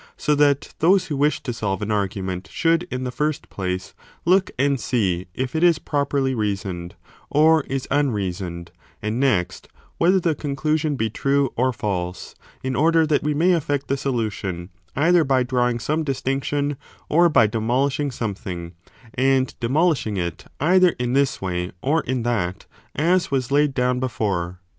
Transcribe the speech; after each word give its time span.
So 0.17 0.33
that 0.33 0.73
those 0.79 1.05
who 1.05 1.15
wish 1.15 1.43
to 1.43 1.53
solve 1.53 1.83
an 1.83 1.91
argument 1.91 2.49
should 2.51 2.87
in 2.89 3.03
the 3.03 3.11
first 3.11 3.51
place 3.51 3.93
look 4.25 4.49
and 4.57 4.79
see 4.79 5.27
if 5.35 5.55
it 5.55 5.61
is 5.63 5.77
properly 5.77 6.33
reasoned, 6.33 6.95
or 7.29 7.61
is 7.65 7.87
unreasoned; 7.91 8.71
and 9.03 9.19
next, 9.19 9.67
whether 9.99 10.19
the 10.19 10.33
conclusion 10.33 10.95
be 10.95 11.11
true 11.11 11.53
or 11.55 11.71
false, 11.71 12.33
in 12.63 12.75
order 12.75 13.05
that 13.05 13.21
we 13.21 13.35
may 13.35 13.51
effect 13.53 13.89
the 13.89 13.95
solution 13.95 14.71
either 14.95 15.23
by 15.23 15.43
drawing 15.43 15.77
some 15.77 16.03
distinction 16.03 16.77
or 17.07 17.29
by 17.29 17.45
demolishing 17.45 18.09
something, 18.09 18.73
and 19.13 19.51
5 19.51 19.59
demolishing 19.59 20.17
it 20.17 20.45
either 20.59 20.95
in 20.97 21.13
this 21.13 21.43
way 21.43 21.73
or 21.83 22.01
in 22.01 22.23
that, 22.23 22.65
as 22.95 23.29
was 23.29 23.51
laid 23.51 23.75
down 23.75 23.99
before. 23.99 24.61